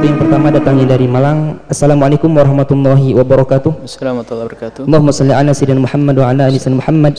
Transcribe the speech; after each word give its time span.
satu 0.00 0.16
yang 0.16 0.22
pertama 0.24 0.48
datangnya 0.48 0.96
dari 0.96 1.04
Malang. 1.04 1.60
Assalamualaikum 1.68 2.32
warahmatullahi 2.32 3.12
wabarakatuh. 3.20 3.84
Assalamualaikum 3.84 4.00
warahmatullahi 4.00 4.46
wabarakatuh. 4.48 4.82
Allahumma 4.88 5.12
salli 5.12 5.34
ala 5.36 5.52
sayyidina 5.52 5.84
Muhammad 5.84 6.14
wa 6.16 6.24
ala 6.24 6.42
ali 6.48 6.56
sayyidina 6.56 6.80
Muhammad. 6.80 7.12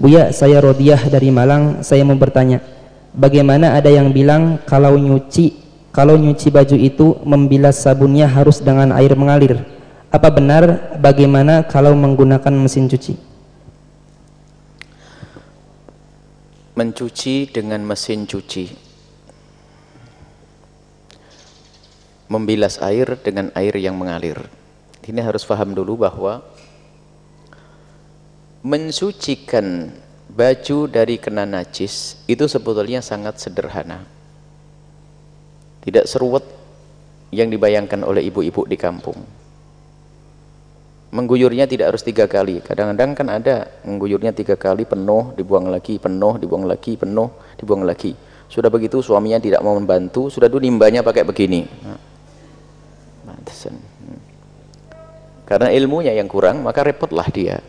Buya, 0.00 0.22
saya 0.32 0.56
Rodiah 0.64 1.04
dari 1.12 1.28
Malang. 1.28 1.84
Saya 1.84 2.00
mau 2.00 2.16
bertanya, 2.16 2.64
bagaimana 3.12 3.76
ada 3.76 3.92
yang 3.92 4.08
bilang 4.08 4.56
kalau 4.64 4.96
nyuci 4.96 5.52
kalau 5.92 6.16
nyuci 6.16 6.48
baju 6.48 6.76
itu 6.80 7.20
membilas 7.28 7.84
sabunnya 7.84 8.24
harus 8.24 8.64
dengan 8.64 8.96
air 8.96 9.12
mengalir? 9.12 9.60
Apa 10.08 10.32
benar? 10.32 10.96
Bagaimana 10.96 11.60
kalau 11.68 11.92
menggunakan 11.92 12.56
mesin 12.56 12.88
cuci? 12.88 13.20
Mencuci 16.72 17.52
dengan 17.52 17.84
mesin 17.84 18.24
cuci. 18.24 18.93
Membilas 22.26 22.80
air 22.80 23.20
dengan 23.20 23.52
air 23.52 23.76
yang 23.76 23.94
mengalir. 24.00 24.40
Ini 25.04 25.20
harus 25.20 25.44
paham 25.44 25.76
dulu 25.76 26.08
bahwa 26.08 26.40
mensucikan 28.64 29.92
baju 30.32 30.88
dari 30.88 31.20
kena 31.20 31.44
najis 31.44 32.24
itu 32.24 32.48
sebetulnya 32.48 33.04
sangat 33.04 33.36
sederhana. 33.36 34.08
Tidak 35.84 36.08
seruat 36.08 36.48
yang 37.28 37.52
dibayangkan 37.52 38.00
oleh 38.00 38.24
ibu-ibu 38.24 38.64
di 38.64 38.80
kampung. 38.80 39.20
Mengguyurnya 41.14 41.68
tidak 41.68 41.94
harus 41.94 42.02
tiga 42.02 42.24
kali. 42.24 42.64
Kadang-kadang 42.64 43.12
kan 43.14 43.28
ada 43.30 43.68
mengguyurnya 43.84 44.32
tiga 44.32 44.56
kali 44.56 44.88
penuh, 44.88 45.36
dibuang 45.36 45.68
lagi, 45.68 46.00
penuh, 46.00 46.40
dibuang 46.40 46.64
lagi, 46.64 46.96
penuh, 46.96 47.28
dibuang 47.60 47.84
lagi. 47.84 48.16
Sudah 48.48 48.72
begitu 48.72 48.98
suaminya 49.04 49.38
tidak 49.38 49.60
mau 49.60 49.76
membantu, 49.76 50.32
sudah 50.32 50.48
dulu 50.48 50.64
nimbanya 50.64 51.04
pakai 51.04 51.22
begini. 51.22 51.68
Hmm. 53.44 54.20
Karena 55.44 55.68
ilmunya 55.72 56.16
yang 56.16 56.28
kurang, 56.28 56.64
maka 56.64 56.80
repotlah 56.80 57.28
dia. 57.28 57.60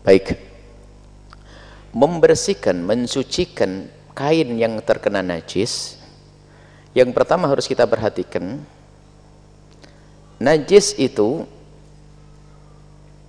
Baik. 0.00 0.40
Membersihkan, 1.92 2.76
mensucikan 2.80 3.88
kain 4.16 4.56
yang 4.56 4.80
terkena 4.80 5.20
najis, 5.20 6.00
yang 6.96 7.12
pertama 7.12 7.44
harus 7.52 7.68
kita 7.68 7.84
perhatikan, 7.84 8.64
najis 10.40 10.96
itu 10.96 11.44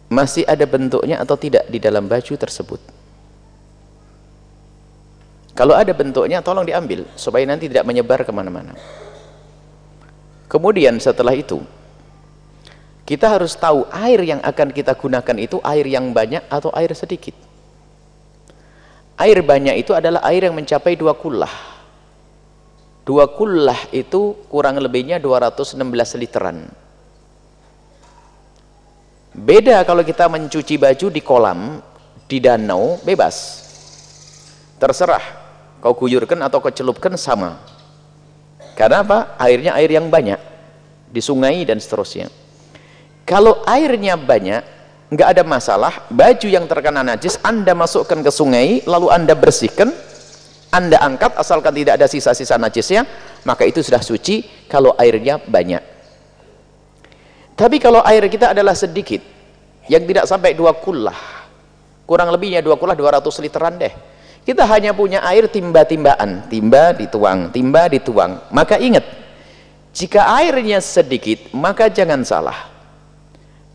masih 0.08 0.48
ada 0.48 0.64
bentuknya 0.64 1.20
atau 1.20 1.36
tidak 1.36 1.68
di 1.68 1.80
dalam 1.84 2.08
baju 2.08 2.34
tersebut. 2.40 2.80
Kalau 5.52 5.74
ada 5.74 5.90
bentuknya, 5.92 6.40
tolong 6.40 6.64
diambil, 6.64 7.04
supaya 7.18 7.44
nanti 7.44 7.68
tidak 7.68 7.84
menyebar 7.84 8.22
ke 8.24 8.32
mana-mana. 8.32 8.78
Kemudian 10.48 10.96
setelah 11.04 11.36
itu, 11.36 11.60
kita 13.04 13.28
harus 13.28 13.56
tahu 13.56 13.84
air 13.92 14.24
yang 14.24 14.40
akan 14.44 14.72
kita 14.72 14.96
gunakan 14.96 15.38
itu 15.40 15.60
air 15.64 15.88
yang 15.88 16.12
banyak 16.16 16.44
atau 16.48 16.72
air 16.76 16.92
sedikit. 16.96 17.36
Air 19.20 19.44
banyak 19.44 19.76
itu 19.80 19.92
adalah 19.92 20.24
air 20.28 20.48
yang 20.48 20.56
mencapai 20.56 20.96
dua 20.96 21.16
kullah 21.18 21.78
dua 23.08 23.32
kullah 23.32 23.80
itu 23.96 24.36
kurang 24.52 24.84
lebihnya 24.84 25.16
216 25.24 25.80
literan. 26.20 26.68
Beda 29.32 29.80
kalau 29.88 30.04
kita 30.04 30.28
mencuci 30.28 30.76
baju 30.76 31.08
di 31.08 31.22
kolam 31.24 31.80
di 32.28 32.44
danau 32.44 33.00
bebas. 33.08 33.64
Terserah 34.76 35.24
kau 35.80 35.96
guyurkan 35.96 36.44
atau 36.44 36.60
kau 36.60 36.70
celupkan 36.70 37.16
sama 37.16 37.56
karena 38.78 39.02
apa? 39.02 39.34
airnya 39.42 39.74
air 39.74 39.90
yang 39.90 40.06
banyak 40.14 40.38
di 41.10 41.18
sungai 41.18 41.66
dan 41.66 41.82
seterusnya. 41.82 42.30
Kalau 43.26 43.66
airnya 43.66 44.14
banyak 44.14 44.62
nggak 45.10 45.30
ada 45.34 45.44
masalah 45.44 46.06
baju 46.14 46.46
yang 46.46 46.70
terkena 46.70 47.02
najis 47.02 47.42
anda 47.42 47.74
masukkan 47.74 48.22
ke 48.22 48.30
sungai 48.30 48.84
lalu 48.86 49.08
anda 49.08 49.34
bersihkan 49.34 49.90
anda 50.70 51.00
angkat 51.00 51.32
asalkan 51.40 51.72
tidak 51.72 51.96
ada 51.96 52.12
sisa-sisa 52.12 52.60
najisnya 52.60 53.08
maka 53.48 53.64
itu 53.66 53.80
sudah 53.82 54.04
suci 54.04 54.68
kalau 54.70 54.94
airnya 55.00 55.42
banyak. 55.42 55.82
Tapi 57.58 57.82
kalau 57.82 58.06
air 58.06 58.22
kita 58.30 58.54
adalah 58.54 58.78
sedikit 58.78 59.26
yang 59.90 60.06
tidak 60.06 60.30
sampai 60.30 60.54
dua 60.54 60.78
kullah 60.78 61.18
kurang 62.06 62.30
lebihnya 62.30 62.62
dua 62.62 62.78
kullah 62.78 62.94
200 62.94 63.26
literan 63.42 63.76
deh 63.82 63.92
kita 64.48 64.64
hanya 64.64 64.96
punya 64.96 65.20
air 65.28 65.52
timba-timbaan. 65.52 66.48
Timba 66.48 66.96
dituang, 66.96 67.52
timba 67.52 67.92
dituang. 67.92 68.48
Maka 68.56 68.80
ingat 68.80 69.04
jika 69.92 70.24
airnya 70.40 70.80
sedikit 70.80 71.52
maka 71.52 71.92
jangan 71.92 72.24
salah. 72.24 72.72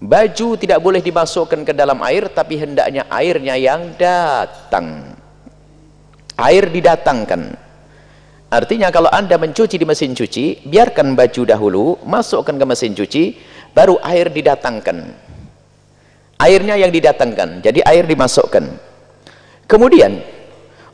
Baju 0.00 0.56
tidak 0.56 0.80
boleh 0.80 1.04
dimasukkan 1.04 1.68
ke 1.68 1.76
dalam 1.76 2.00
air 2.00 2.32
tapi 2.32 2.56
hendaknya 2.56 3.04
airnya 3.12 3.54
yang 3.60 3.92
datang. 4.00 5.12
Air 6.40 6.72
didatangkan. 6.72 7.52
Artinya 8.48 8.88
kalau 8.88 9.12
anda 9.12 9.36
mencuci 9.36 9.76
di 9.76 9.84
mesin 9.84 10.16
cuci 10.16 10.64
biarkan 10.64 11.12
baju 11.12 11.42
dahulu 11.44 11.84
masukkan 12.08 12.56
ke 12.56 12.64
mesin 12.64 12.96
cuci 12.96 13.36
baru 13.76 14.00
air 14.00 14.32
didatangkan. 14.32 14.98
Airnya 16.40 16.80
yang 16.80 16.88
didatangkan 16.88 17.60
jadi 17.60 17.84
air 17.84 18.08
dimasukkan. 18.08 18.64
Kemudian 19.68 20.31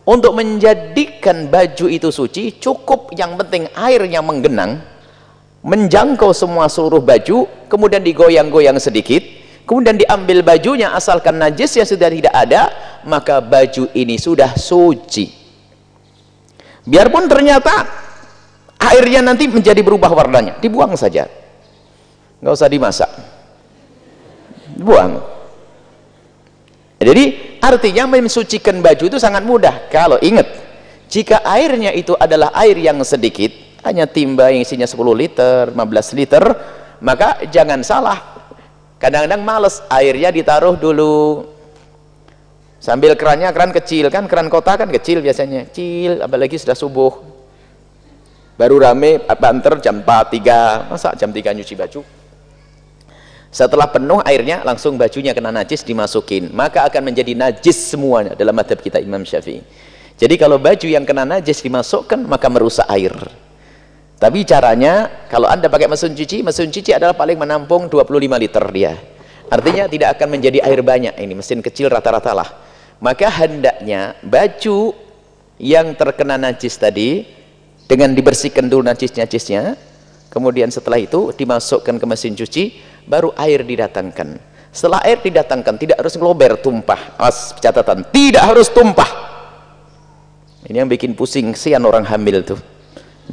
untuk 0.09 0.33
menjadikan 0.33 1.53
baju 1.53 1.87
itu 1.93 2.09
suci 2.09 2.57
cukup 2.57 3.13
yang 3.13 3.37
penting 3.37 3.69
airnya 3.77 4.25
menggenang 4.25 4.81
menjangkau 5.61 6.33
semua 6.33 6.73
seluruh 6.73 7.05
baju 7.05 7.45
kemudian 7.69 8.01
digoyang-goyang 8.01 8.81
sedikit 8.81 9.21
kemudian 9.69 10.01
diambil 10.01 10.41
bajunya 10.41 10.97
asalkan 10.97 11.37
najis 11.37 11.77
yang 11.77 11.85
sudah 11.85 12.09
tidak 12.09 12.33
ada 12.33 12.73
maka 13.05 13.39
baju 13.45 13.93
ini 13.93 14.17
sudah 14.17 14.57
suci. 14.57 15.31
Biarpun 16.89 17.29
ternyata 17.29 17.85
airnya 18.81 19.21
nanti 19.21 19.45
menjadi 19.45 19.85
berubah 19.85 20.09
warnanya 20.09 20.57
dibuang 20.59 20.97
saja. 20.97 21.29
Nggak 22.41 22.55
usah 22.55 22.71
dimasak. 22.71 23.11
Buang 24.79 25.38
jadi 26.99 27.25
artinya 27.63 28.11
mensucikan 28.11 28.83
baju 28.83 29.05
itu 29.07 29.19
sangat 29.23 29.47
mudah. 29.47 29.87
Kalau 29.87 30.19
ingat 30.19 30.51
jika 31.07 31.47
airnya 31.47 31.95
itu 31.95 32.19
adalah 32.19 32.51
air 32.59 32.75
yang 32.75 32.99
sedikit 33.07 33.55
hanya 33.87 34.11
timba 34.11 34.51
yang 34.51 34.67
isinya 34.67 34.85
10 34.85 34.99
liter 35.15 35.71
15 35.71 36.19
liter 36.19 36.45
maka 36.99 37.47
jangan 37.47 37.87
salah. 37.87 38.19
Kadang-kadang 38.99 39.47
males 39.47 39.79
airnya 39.87 40.35
ditaruh 40.35 40.75
dulu. 40.75 41.47
Sambil 42.83 43.15
kerannya 43.15 43.47
keran 43.55 43.71
kecil 43.71 44.11
kan 44.11 44.27
keran 44.27 44.51
kota 44.51 44.75
kan 44.75 44.91
kecil 44.91 45.23
biasanya. 45.23 45.71
Kecil 45.71 46.19
apalagi 46.19 46.59
sudah 46.59 46.75
subuh. 46.75 47.15
Baru 48.59 48.83
rame 48.83 49.23
banter 49.23 49.79
jam 49.79 50.03
4, 50.03 50.35
3 50.35 50.91
masa 50.91 51.15
jam 51.15 51.31
3 51.31 51.55
nyuci 51.55 51.79
baju 51.79 52.18
setelah 53.49 53.89
penuh 53.89 54.21
airnya 54.25 54.61
langsung 54.61 55.01
bajunya 55.01 55.33
kena 55.33 55.49
najis 55.49 55.81
dimasukin. 55.81 56.53
Maka 56.53 56.85
akan 56.85 57.13
menjadi 57.13 57.33
najis 57.33 57.93
semuanya 57.93 58.37
dalam 58.37 58.53
madhab 58.53 58.77
kita 58.81 59.01
Imam 59.01 59.25
Syafi'i. 59.25 59.65
Jadi 60.19 60.35
kalau 60.37 60.59
baju 60.59 60.85
yang 60.85 61.07
kena 61.07 61.25
najis 61.25 61.63
dimasukkan 61.65 62.27
maka 62.29 62.47
merusak 62.53 62.85
air. 62.91 63.15
Tapi 64.19 64.43
caranya 64.43 65.25
kalau 65.31 65.47
anda 65.47 65.71
pakai 65.71 65.87
mesin 65.87 66.11
cuci 66.13 66.43
mesin 66.43 66.69
cuci 66.75 66.91
adalah 66.91 67.15
paling 67.15 67.39
menampung 67.39 67.87
25 67.87 68.19
liter 68.43 68.65
dia. 68.75 68.93
Artinya 69.49 69.89
tidak 69.89 70.19
akan 70.19 70.29
menjadi 70.29 70.59
air 70.61 70.83
banyak. 70.85 71.15
Ini 71.17 71.35
mesin 71.39 71.65
kecil 71.65 71.89
rata-rata 71.89 72.35
lah. 72.37 72.51
Maka 72.99 73.31
hendaknya 73.31 74.19
baju 74.27 74.93
yang 75.57 75.95
terkena 75.95 76.37
najis 76.37 76.77
tadi 76.77 77.25
dengan 77.89 78.13
dibersihkan 78.13 78.69
dulu 78.69 78.85
najis-najisnya 78.85 79.88
kemudian 80.39 80.71
setelah 80.71 81.03
itu 81.03 81.35
dimasukkan 81.35 81.99
ke 81.99 82.07
mesin 82.07 82.39
cuci 82.39 82.79
baru 83.11 83.35
air 83.35 83.67
didatangkan. 83.67 84.39
Setelah 84.71 85.03
air 85.03 85.19
didatangkan 85.19 85.75
tidak 85.75 85.99
harus 85.99 86.15
ngelober 86.15 86.55
tumpah. 86.63 87.19
As 87.19 87.59
catatan 87.59 88.07
tidak 88.15 88.47
harus 88.47 88.71
tumpah. 88.71 89.11
Ini 90.71 90.87
yang 90.87 90.91
bikin 90.91 91.19
pusing 91.19 91.59
sian 91.59 91.83
orang 91.83 92.07
hamil 92.07 92.47
tuh. 92.47 92.61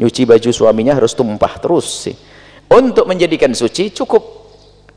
Nyuci 0.01 0.25
baju 0.25 0.49
suaminya 0.49 0.97
harus 0.97 1.13
tumpah 1.13 1.61
terus 1.61 2.09
sih. 2.09 2.17
Untuk 2.65 3.05
menjadikan 3.05 3.53
suci 3.53 3.93
cukup. 3.93 4.25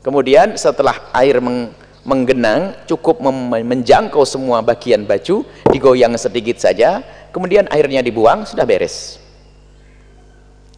Kemudian 0.01 0.57
setelah 0.57 1.13
air 1.13 1.37
meng 1.37 1.69
menggenang 2.07 2.87
cukup 2.89 3.21
menjangkau 3.21 4.23
semua 4.23 4.63
bagian 4.63 5.03
baju 5.03 5.43
digoyang 5.69 6.15
sedikit 6.15 6.57
saja 6.57 7.03
kemudian 7.29 7.67
airnya 7.69 8.01
dibuang 8.01 8.47
sudah 8.47 8.65
beres. 8.65 9.19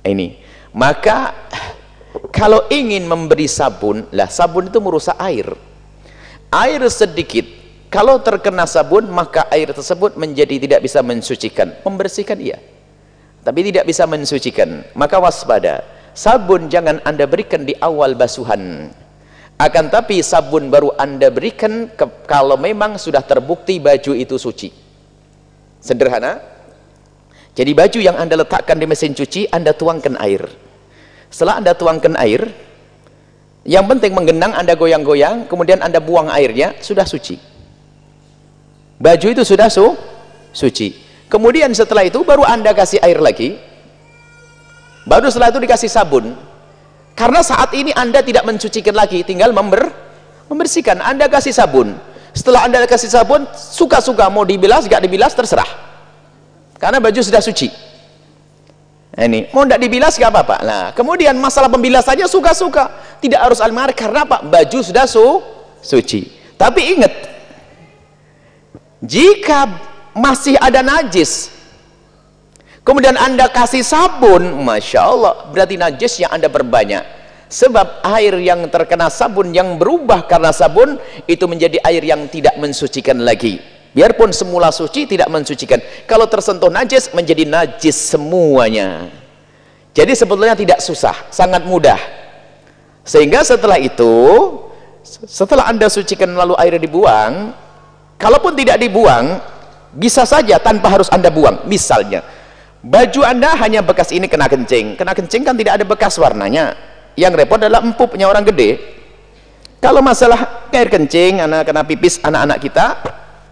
Ini 0.01 0.50
maka 0.71 1.35
kalau 2.31 2.68
ingin 2.71 3.07
memberi 3.07 3.47
sabun 3.47 4.07
lah 4.12 4.27
sabun 4.31 4.68
itu 4.71 4.79
merusak 4.79 5.15
air. 5.19 5.47
Air 6.51 6.83
sedikit 6.91 7.47
kalau 7.91 8.19
terkena 8.19 8.68
sabun 8.68 9.07
maka 9.12 9.47
air 9.51 9.71
tersebut 9.71 10.15
menjadi 10.15 10.59
tidak 10.59 10.79
bisa 10.83 11.00
mensucikan 11.03 11.75
membersihkan 11.83 12.39
iya 12.39 12.59
tapi 13.44 13.68
tidak 13.68 13.88
bisa 13.88 14.03
mensucikan 14.07 14.83
maka 14.95 15.19
waspada. 15.19 15.83
Sabun 16.12 16.68
jangan 16.68 17.00
anda 17.07 17.24
berikan 17.24 17.63
di 17.63 17.71
awal 17.79 18.19
basuhan. 18.19 18.91
Akan 19.56 19.88
tapi 19.88 20.19
sabun 20.19 20.67
baru 20.67 20.91
anda 21.00 21.31
berikan 21.31 21.88
ke, 21.88 22.27
kalau 22.27 22.59
memang 22.59 23.00
sudah 23.00 23.24
terbukti 23.24 23.79
baju 23.79 24.12
itu 24.12 24.35
suci. 24.35 24.75
Sederhana? 25.79 26.44
Jadi 27.56 27.71
baju 27.71 28.00
yang 28.03 28.19
anda 28.19 28.35
letakkan 28.35 28.75
di 28.75 28.83
mesin 28.89 29.15
cuci 29.15 29.47
anda 29.56 29.71
tuangkan 29.71 30.19
air 30.19 30.61
setelah 31.31 31.63
anda 31.63 31.72
tuangkan 31.72 32.19
air 32.19 32.51
yang 33.63 33.88
penting 33.88 34.12
menggenang 34.12 34.51
anda 34.51 34.75
goyang-goyang 34.75 35.48
kemudian 35.48 35.80
anda 35.80 36.04
buang 36.04 36.28
airnya 36.28 36.75
sudah 36.83 37.07
suci. 37.07 37.39
Baju 39.01 39.28
itu 39.31 39.42
sudah 39.48 39.72
su 39.72 39.95
suci. 40.51 40.94
Kemudian 41.31 41.72
setelah 41.72 42.04
itu 42.04 42.22
baru 42.28 42.44
anda 42.44 42.75
kasih 42.75 43.00
air 43.00 43.18
lagi. 43.24 43.56
Baru 45.07 45.31
setelah 45.31 45.50
itu 45.56 45.63
dikasih 45.63 45.89
sabun. 45.89 46.36
Karena 47.16 47.39
saat 47.42 47.72
ini 47.74 47.95
anda 47.95 48.19
tidak 48.19 48.44
mencucikan 48.45 48.94
lagi 48.94 49.24
tinggal 49.24 49.56
member, 49.56 49.89
membersihkan. 50.51 51.00
Anda 51.01 51.31
kasih 51.31 51.56
sabun. 51.56 51.95
Setelah 52.36 52.68
anda 52.68 52.84
kasih 52.86 53.10
sabun 53.10 53.48
suka-suka 53.56 54.27
mau 54.27 54.44
dibilas 54.44 54.86
gak 54.86 55.01
dibilas 55.01 55.34
terserah. 55.34 55.68
Karena 56.77 57.00
baju 57.00 57.22
sudah 57.24 57.42
suci 57.42 57.90
ini 59.12 59.52
mau 59.52 59.68
tidak 59.68 59.80
dibilas 59.84 60.16
gak 60.16 60.31
apa-apa. 60.31 60.58
Nah 60.63 60.86
kemudian 60.96 61.36
masalah 61.36 61.68
pembilasannya 61.68 62.28
suka-suka. 62.31 63.19
Tidak 63.19 63.38
harus 63.38 63.60
almari 63.60 63.92
karena 63.92 64.24
apa? 64.24 64.40
Baju 64.42 64.80
sudah 64.80 65.04
su 65.04 65.44
suci. 65.84 66.31
Tapi 66.56 66.96
ingat 66.96 67.13
jika 69.02 69.66
masih 70.13 70.56
ada 70.62 70.86
najis 70.86 71.50
kemudian 72.86 73.18
anda 73.18 73.50
kasih 73.50 73.81
sabun 73.81 74.62
Masya 74.62 75.02
Allah 75.02 75.34
berarti 75.50 75.75
najis 75.81 76.22
yang 76.22 76.30
anda 76.30 76.46
berbanyak 76.46 77.02
sebab 77.50 78.06
air 78.06 78.38
yang 78.40 78.63
terkena 78.69 79.10
sabun 79.10 79.52
yang 79.52 79.75
berubah 79.75 80.30
karena 80.30 80.54
sabun 80.54 81.02
itu 81.25 81.44
menjadi 81.50 81.81
air 81.81 82.06
yang 82.06 82.30
tidak 82.30 82.54
mensucikan 82.62 83.18
lagi 83.19 83.60
biarpun 83.91 84.31
semula 84.31 84.71
suci 84.71 85.07
tidak 85.07 85.27
mensucikan. 85.27 85.79
Kalau 86.07 86.27
tersentuh 86.27 86.71
najis 86.71 87.11
menjadi 87.11 87.43
najis 87.47 87.95
semuanya. 87.95 89.11
Jadi 89.91 90.15
sebetulnya 90.15 90.55
tidak 90.55 90.79
susah 90.79 91.15
sangat 91.27 91.67
mudah. 91.67 91.99
Sehingga 93.03 93.43
setelah 93.43 93.75
itu 93.75 94.13
setelah 95.27 95.67
anda 95.67 95.89
sucikan 95.89 96.31
lalu 96.31 96.53
air 96.61 96.77
dibuang 96.77 97.51
kalaupun 98.21 98.53
tidak 98.53 98.77
dibuang 98.77 99.41
bisa 99.91 100.23
saja 100.23 100.55
tanpa 100.63 100.88
harus 100.88 101.11
anda 101.11 101.27
buang. 101.27 101.67
Misalnya 101.67 102.23
baju 102.79 103.21
anda 103.27 103.51
hanya 103.59 103.83
bekas 103.83 104.15
ini 104.15 104.31
kena 104.31 104.47
kencing. 104.47 104.95
Kena 104.95 105.11
kencing 105.11 105.43
kan 105.43 105.59
tidak 105.59 105.81
ada 105.81 105.85
bekas 105.85 106.15
warnanya. 106.15 106.77
Yang 107.19 107.43
repot 107.43 107.59
adalah 107.59 107.83
empupnya 107.83 108.31
orang 108.31 108.47
gede. 108.47 108.79
Kalau 109.83 109.99
masalah 109.99 110.71
air 110.71 110.88
kencing 110.88 111.43
anak 111.43 111.67
kena 111.67 111.83
pipis 111.83 112.21
anak-anak 112.23 112.57
kita 112.63 112.85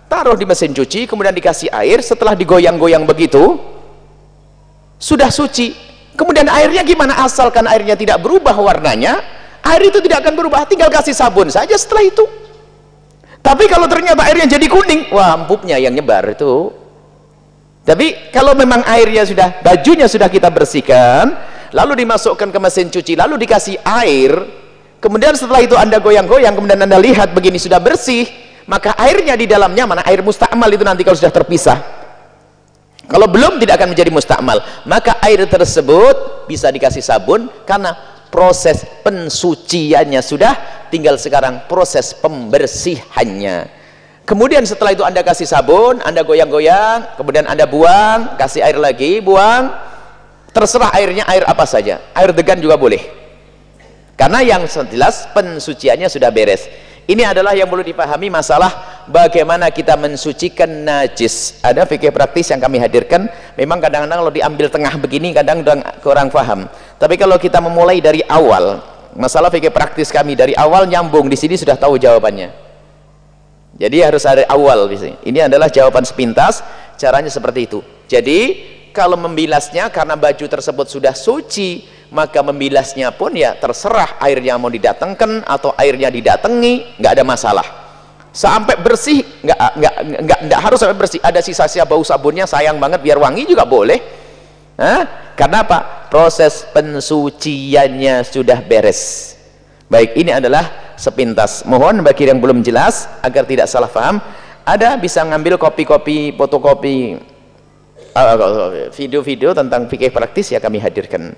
taruh 0.10 0.36
di 0.36 0.44
mesin 0.44 0.74
cuci 0.74 1.06
kemudian 1.06 1.32
dikasih 1.32 1.70
air 1.70 2.02
setelah 2.02 2.34
digoyang-goyang 2.34 3.06
begitu 3.06 3.62
sudah 5.00 5.32
suci. 5.32 5.72
Kemudian 6.20 6.52
airnya 6.52 6.84
gimana? 6.84 7.24
Asalkan 7.24 7.64
airnya 7.64 7.96
tidak 7.96 8.20
berubah 8.20 8.52
warnanya 8.60 9.24
air 9.64 9.88
itu 9.88 10.04
tidak 10.04 10.28
akan 10.28 10.36
berubah. 10.36 10.68
Tinggal 10.68 10.92
kasih 10.92 11.16
sabun 11.16 11.48
saja 11.48 11.72
setelah 11.80 12.04
itu. 12.04 12.28
Tapi 13.40 13.72
kalau 13.72 13.88
ternyata 13.88 14.28
airnya 14.28 14.60
jadi 14.60 14.68
kuning 14.68 15.16
wah 15.16 15.40
empupnya 15.40 15.80
yang 15.80 15.96
nyebar 15.96 16.28
itu. 16.28 16.76
Tapi 17.88 18.30
kalau 18.36 18.52
memang 18.52 18.84
airnya 18.84 19.24
sudah 19.24 19.64
bajunya 19.64 20.12
sudah 20.12 20.28
kita 20.28 20.52
bersihkan 20.52 21.32
lalu 21.74 22.06
dimasukkan 22.06 22.50
ke 22.50 22.60
mesin 22.60 22.88
cuci 22.90 23.14
lalu 23.18 23.46
dikasih 23.46 23.78
air 23.82 24.34
kemudian 24.98 25.34
setelah 25.38 25.62
itu 25.62 25.78
anda 25.78 26.02
goyang-goyang 26.02 26.54
kemudian 26.58 26.82
anda 26.82 26.98
lihat 26.98 27.34
begini 27.34 27.62
sudah 27.62 27.78
bersih 27.78 28.26
maka 28.70 28.94
airnya 29.02 29.34
di 29.34 29.50
dalamnya 29.50 29.90
mana 29.90 30.06
air 30.06 30.22
mustakmal 30.22 30.70
itu 30.70 30.86
nanti 30.86 31.02
kalau 31.02 31.18
sudah 31.18 31.34
terpisah. 31.34 31.82
Kalau 33.10 33.26
belum 33.26 33.58
tidak 33.58 33.82
akan 33.82 33.98
menjadi 33.98 34.14
mustakmal 34.14 34.62
maka 34.86 35.18
air 35.26 35.42
tersebut 35.50 36.46
bisa 36.46 36.70
dikasih 36.70 37.02
sabun 37.02 37.50
karena 37.66 37.98
proses 38.30 38.86
pensuciannya 39.02 40.22
sudah 40.22 40.54
tinggal 40.94 41.18
sekarang 41.18 41.66
proses 41.66 42.14
pembersihannya. 42.14 43.82
Kemudian 44.30 44.62
setelah 44.62 44.94
itu 44.94 45.02
anda 45.02 45.26
kasih 45.26 45.50
sabun 45.50 45.98
anda 46.06 46.22
goyang-goyang 46.22 47.18
kemudian 47.18 47.50
anda 47.50 47.66
buang 47.66 48.38
kasih 48.38 48.62
air 48.62 48.78
lagi 48.78 49.18
buang. 49.18 49.90
Terserah 50.54 50.94
airnya 50.94 51.26
air 51.26 51.46
apa 51.46 51.66
saja. 51.66 52.02
Air 52.14 52.34
degan 52.34 52.62
juga 52.62 52.78
boleh. 52.78 53.02
Karena 54.18 54.46
yang 54.46 54.66
jelas 54.70 55.26
pensuciannya 55.34 56.10
sudah 56.10 56.30
beres 56.30 56.89
ini 57.10 57.26
adalah 57.26 57.58
yang 57.58 57.66
perlu 57.66 57.82
dipahami 57.82 58.30
masalah 58.30 59.04
bagaimana 59.10 59.74
kita 59.74 59.98
mensucikan 59.98 60.70
najis. 60.70 61.58
Ada 61.66 61.90
fikih 61.90 62.14
praktis 62.14 62.54
yang 62.54 62.62
kami 62.62 62.78
hadirkan. 62.78 63.26
Memang 63.58 63.82
kadang-kadang 63.82 64.22
kalau 64.22 64.30
diambil 64.30 64.70
tengah 64.70 64.94
begini 65.02 65.34
kadang 65.34 65.66
kadang 65.66 65.82
kurang 66.06 66.30
paham 66.30 66.70
tapi 67.00 67.16
kalau 67.16 67.40
kita 67.40 67.64
memulai 67.64 68.04
dari 68.04 68.20
awal 68.28 68.84
masalah 69.16 69.48
fikih 69.48 69.72
praktis 69.72 70.12
kami 70.12 70.36
dari 70.36 70.52
awal 70.54 70.84
nyambung 70.84 71.32
di 71.32 71.40
sini 71.40 71.56
sudah 71.56 71.80
tahu 71.80 71.96
jawabannya. 71.96 72.52
Jadi 73.80 73.98
harus 74.04 74.28
ada 74.28 74.44
awal 74.52 74.92
ini 75.24 75.40
adalah 75.40 75.72
jawaban 75.72 76.04
sepintas 76.04 76.60
caranya 77.00 77.32
seperti 77.32 77.66
itu. 77.66 77.80
Jadi 78.12 78.40
kalau 78.92 79.16
membilasnya 79.16 79.88
karena 79.88 80.20
baju 80.20 80.46
tersebut 80.46 80.92
sudah 80.92 81.16
suci 81.16 81.88
maka 82.10 82.42
membilasnya 82.42 83.14
pun 83.14 83.38
ya 83.38 83.54
terserah 83.58 84.18
airnya 84.22 84.58
mau 84.58 84.70
didatangkan 84.70 85.46
atau 85.46 85.74
airnya 85.78 86.10
didatangi 86.10 86.98
nggak 86.98 87.14
ada 87.20 87.24
masalah. 87.26 87.68
Sampai 88.30 88.78
bersih 88.78 89.26
nggak 89.42 89.60
nggak 89.78 89.96
nggak 90.26 90.40
nggak 90.50 90.60
harus 90.62 90.78
sampai 90.82 90.98
bersih. 90.98 91.22
Ada 91.22 91.42
sisa-sisa 91.42 91.86
bau 91.86 92.02
sabunnya 92.06 92.46
sayang 92.46 92.78
banget 92.78 93.02
biar 93.02 93.18
wangi 93.18 93.46
juga 93.46 93.66
boleh. 93.66 94.00
Hah? 94.80 95.30
karena 95.40 95.64
apa? 95.64 96.12
Proses 96.12 96.68
pensuciannya 96.76 98.28
sudah 98.28 98.60
beres. 98.60 99.34
Baik 99.88 100.20
ini 100.20 100.36
adalah 100.36 100.94
sepintas. 101.00 101.64
Mohon 101.64 102.04
bagi 102.04 102.28
yang 102.28 102.44
belum 102.44 102.60
jelas 102.60 103.08
agar 103.24 103.48
tidak 103.48 103.72
salah 103.72 103.88
paham 103.88 104.20
ada 104.68 105.00
bisa 105.00 105.24
ngambil 105.24 105.56
kopi-kopi 105.56 106.36
fotokopi 106.36 107.18
uh, 108.14 108.92
video-video 108.92 109.56
tentang 109.56 109.88
fikih 109.88 110.12
praktis 110.12 110.52
ya 110.52 110.60
kami 110.60 110.78
hadirkan 110.78 111.34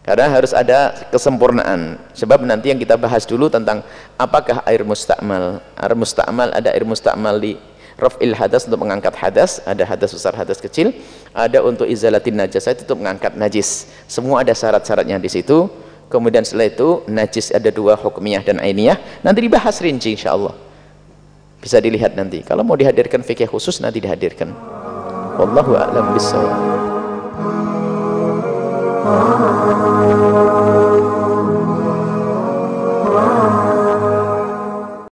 karena 0.00 0.32
harus 0.32 0.56
ada 0.56 0.96
kesempurnaan. 1.12 2.00
Sebab 2.16 2.40
nanti 2.48 2.72
yang 2.72 2.80
kita 2.80 2.96
bahas 2.96 3.28
dulu 3.28 3.52
tentang 3.52 3.84
apakah 4.16 4.64
air 4.64 4.80
mustakmal 4.80 5.60
air 5.76 5.94
mustakmal 5.94 6.48
ada 6.56 6.72
air 6.72 6.84
mustakmal 6.88 7.36
di 7.36 7.60
raf'il 8.00 8.32
hadas 8.32 8.64
untuk 8.64 8.80
mengangkat 8.80 9.12
hadas 9.12 9.60
ada 9.68 9.84
hadas 9.84 10.16
besar 10.16 10.32
hadas 10.32 10.56
kecil 10.56 10.96
ada 11.36 11.60
untuk 11.60 11.84
izalatin 11.84 12.32
najasah 12.40 12.72
itu 12.72 12.94
mengangkat 12.96 13.36
najis. 13.36 13.92
Semua 14.08 14.40
ada 14.40 14.56
syarat-syaratnya 14.56 15.20
di 15.20 15.28
situ. 15.28 15.68
Kemudian 16.10 16.42
setelah 16.42 16.66
itu 16.66 17.06
najis 17.06 17.54
ada 17.54 17.70
dua 17.70 17.94
hukmiyah 17.94 18.42
dan 18.42 18.58
ainiyah. 18.58 18.98
Nanti 19.22 19.46
dibahas 19.46 19.78
rinci 19.78 20.18
insyaallah. 20.18 20.56
Bisa 21.62 21.78
dilihat 21.78 22.18
nanti. 22.18 22.42
Kalau 22.42 22.66
mau 22.66 22.74
dihadirkan 22.74 23.22
fikih 23.22 23.46
khusus 23.46 23.78
nanti 23.78 24.02
dihadirkan. 24.02 24.50
Wallahu 25.38 25.78
a'lam 25.78 26.10
bissawab 26.16 26.80